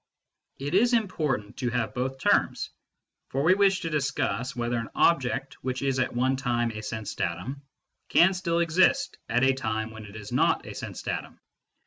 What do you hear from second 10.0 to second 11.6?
it is not a sense datum.